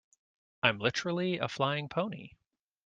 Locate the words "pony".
1.87-2.31